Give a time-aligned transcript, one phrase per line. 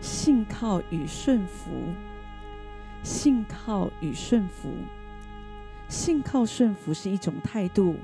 [0.00, 1.70] 信靠与顺服，
[3.02, 4.70] 信靠与顺服，
[5.88, 7.96] 信靠顺服是一种态度，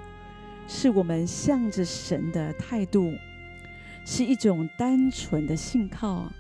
[0.67, 3.13] 是我们向着神的态度，
[4.05, 6.33] 是一种单纯的信靠，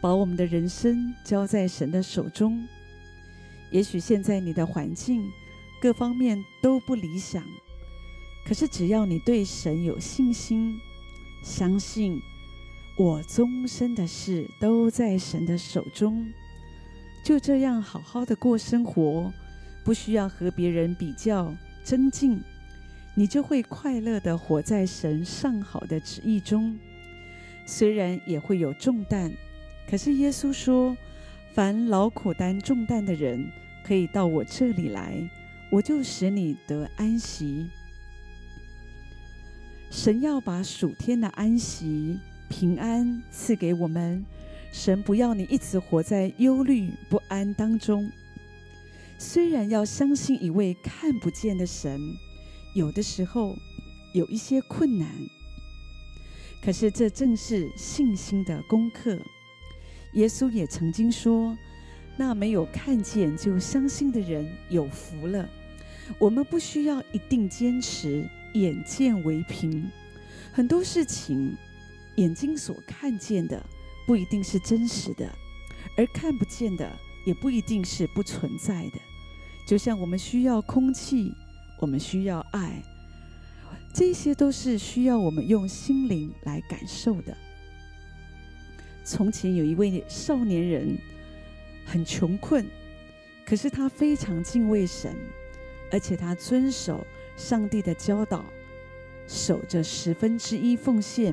[0.00, 2.66] 把我们的人生交在神的手中。
[3.70, 5.22] 也许现在你的环境
[5.80, 7.44] 各方面都不理想，
[8.44, 10.78] 可是只要你对神有信心，
[11.42, 12.20] 相信。
[12.98, 16.26] 我终身的事都在神的手中，
[17.24, 19.32] 就这样好好的过生活，
[19.84, 22.42] 不需要和别人比较争竞，
[23.14, 26.76] 你就会快乐的活在神上好的旨意中。
[27.64, 29.30] 虽然也会有重担，
[29.88, 30.96] 可是耶稣说
[31.54, 33.48] ：“凡劳苦担重担的人，
[33.84, 35.14] 可以到我这里来，
[35.70, 37.70] 我就使你得安息。”
[39.88, 42.18] 神要把属天的安息。
[42.48, 44.24] 平安赐给我们，
[44.72, 48.10] 神不要你一直活在忧虑不安当中。
[49.18, 52.00] 虽然要相信一位看不见的神，
[52.74, 53.56] 有的时候
[54.14, 55.08] 有一些困难，
[56.62, 59.18] 可是这正是信心的功课。
[60.14, 61.56] 耶稣也曾经说
[62.16, 65.48] ：“那没有看见就相信的人有福了。”
[66.18, 69.90] 我们不需要一定坚持眼见为凭，
[70.52, 71.54] 很多事情。
[72.18, 73.64] 眼睛所看见的
[74.06, 75.30] 不一定是真实的，
[75.96, 76.90] 而看不见的
[77.24, 78.98] 也不一定是不存在的。
[79.66, 81.32] 就像我们需要空气，
[81.80, 82.82] 我们需要爱，
[83.94, 87.36] 这些都是需要我们用心灵来感受的。
[89.04, 90.98] 从前有一位少年人，
[91.86, 92.66] 很穷困，
[93.46, 95.14] 可是他非常敬畏神，
[95.92, 98.44] 而且他遵守上帝的教导，
[99.28, 101.32] 守着十分之一奉献。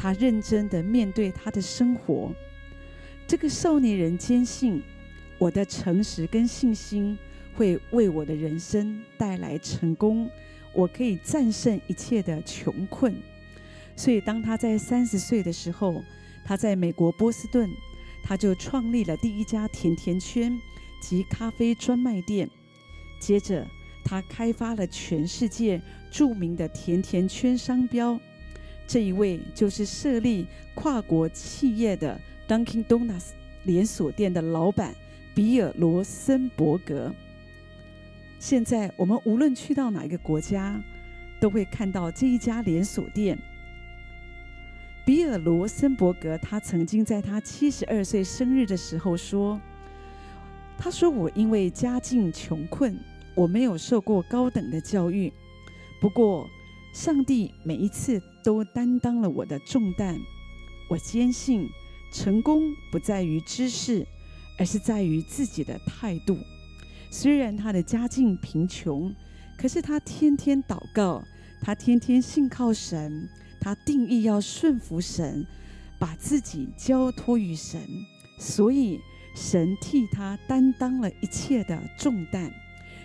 [0.00, 2.32] 他认真的面对他的生活。
[3.26, 4.82] 这个少年人坚信，
[5.36, 7.18] 我的诚实跟信心
[7.54, 10.26] 会为我的人生带来成功，
[10.72, 13.14] 我可以战胜一切的穷困。
[13.94, 16.02] 所以，当他在三十岁的时候，
[16.46, 17.68] 他在美国波士顿，
[18.22, 20.58] 他就创立了第一家甜甜圈
[21.02, 22.48] 及咖啡专卖店。
[23.20, 23.66] 接着，
[24.02, 25.78] 他开发了全世界
[26.10, 28.18] 著名的甜甜圈商标。
[28.90, 33.28] 这一位就是设立跨国企业的 Dunkin' Donuts
[33.62, 34.92] 连锁店的老板
[35.32, 37.14] 比尔罗森伯格。
[38.40, 40.82] 现在我们无论去到哪一个国家，
[41.38, 43.38] 都会看到这一家连锁店。
[45.06, 49.60] 比尔罗森伯格他曾经在他七十二岁生日的时候说
[50.76, 52.98] ：“他说我因为家境穷困，
[53.36, 55.32] 我没有受过高等的教育，
[56.00, 56.44] 不过。”
[56.92, 60.18] 上帝每一次都担当了我的重担。
[60.88, 61.68] 我坚信，
[62.12, 64.04] 成功不在于知识，
[64.58, 66.36] 而是在于自己的态度。
[67.10, 69.14] 虽然他的家境贫穷，
[69.56, 71.22] 可是他天天祷告，
[71.60, 73.28] 他天天信靠神，
[73.60, 75.46] 他定意要顺服神，
[75.98, 77.80] 把自己交托于神。
[78.38, 79.00] 所以，
[79.36, 82.52] 神替他担当了一切的重担，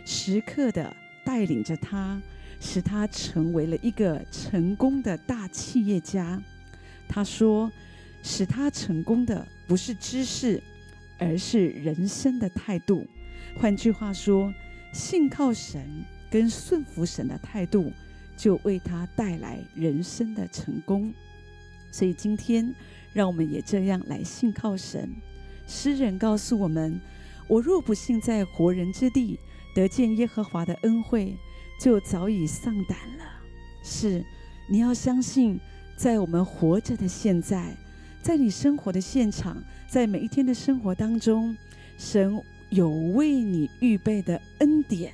[0.06, 2.19] 时刻的带领着他。
[2.59, 6.41] 使他成为了一个成功的大企业家。
[7.07, 7.71] 他说
[8.23, 10.61] ：“使他成功的不是知识，
[11.19, 13.05] 而是人生的态度。
[13.57, 14.51] 换句话说，
[14.91, 15.85] 信靠神
[16.29, 17.91] 跟顺服神的态度，
[18.35, 21.13] 就为他带来人生的成功。
[21.91, 22.73] 所以今天，
[23.13, 25.09] 让我们也这样来信靠神。
[25.67, 26.99] 诗人告诉我们：
[27.47, 29.39] 我若不信在活人之地
[29.73, 31.38] 得见耶和华的恩惠。”
[31.80, 33.24] 就早已丧胆了。
[33.84, 34.24] 是，
[34.69, 35.59] 你要相信，
[35.96, 37.75] 在我们活着的现在，
[38.22, 41.56] 在你生活的现场，在每一天的生活当中，
[41.97, 45.13] 神有为你预备的恩典，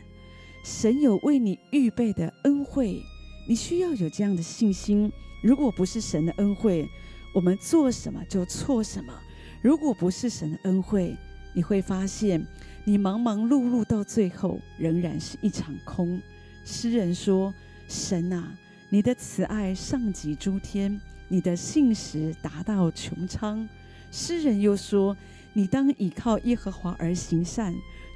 [0.64, 3.02] 神有为你预备的恩惠。
[3.48, 5.12] 你需要有这样的信心。
[5.44, 6.88] 如果不是神的恩惠，
[7.34, 9.14] 我们做什么就错什么。
[9.62, 11.18] 如果不是神的恩惠，
[11.54, 12.46] 你会发现，
[12.86, 16.22] 你忙忙碌碌到最后，仍然是一场空。
[16.64, 17.54] 诗人说
[17.88, 18.56] ：“神啊，
[18.90, 23.68] 你的慈爱上及诸天，你的信实达到穹苍。”
[24.12, 25.16] 诗人又说
[25.54, 27.74] ：“你当倚靠耶和华而行善，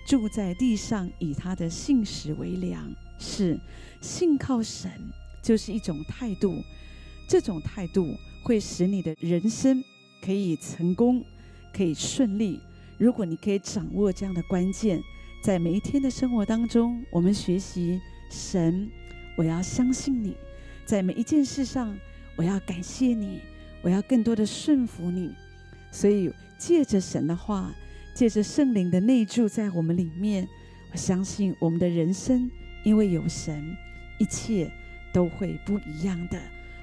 [0.08, 3.60] 住在地上，以他的信实为粮。”是，
[4.02, 4.92] 信靠神
[5.42, 6.62] 就是一种态度，
[7.28, 8.14] 这种态度
[8.44, 9.84] 会使你的人生
[10.22, 11.24] 可以成功，
[11.74, 12.60] 可以顺利。
[12.98, 15.02] 如果你可以掌握这样的关键，
[15.42, 18.00] 在每一天的生活当中，我们学习。
[18.30, 18.90] 神，
[19.38, 20.36] 我要相信你，
[20.86, 21.98] 在每一件事上，
[22.36, 23.42] 我要感谢你，
[23.82, 25.34] 我要更多的顺服你。
[25.92, 27.74] 所以借着神的话，
[28.14, 30.48] 借着圣灵的内住在我们里面，
[30.92, 32.50] 我相信我们的人生，
[32.84, 33.76] 因为有神，
[34.20, 34.72] 一切
[35.14, 36.40] 都会不一样的。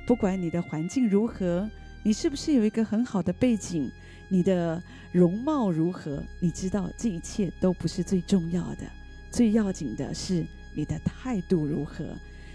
[0.06, 1.69] 不管你的环境如何，
[2.03, 3.91] 你是不是有一个很好的背景，
[4.29, 8.91] 你的容貌如何，你知道这一切都不是最重要的，
[9.31, 12.04] 最要紧的是你的态度如何。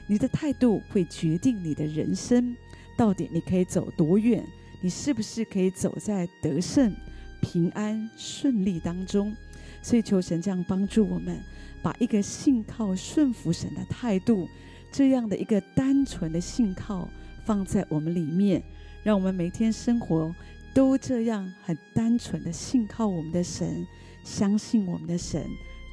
[0.09, 2.55] 你的态度会决定你的人生
[2.97, 4.41] 到底你可以走多远，
[4.81, 6.95] 你是不是可以走在得胜、
[7.41, 9.35] 平安、顺利当中？
[9.81, 11.37] 所以求神这样帮助我们，
[11.81, 14.47] 把一个信靠顺服神的态度，
[14.91, 17.09] 这样的一个单纯的信靠
[17.45, 18.63] 放在我们里面，
[19.03, 20.33] 让我们每天生活
[20.73, 23.85] 都这样很单纯的信靠我们的神，
[24.23, 25.45] 相信我们的神，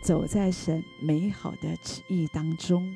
[0.04, 2.94] 走在神美好的旨意当中。